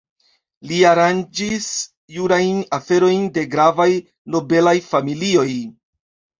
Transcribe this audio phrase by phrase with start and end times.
[0.69, 1.67] Li aranĝis
[2.17, 3.89] jurajn aferojn de gravaj
[4.37, 5.49] nobelaj familioj.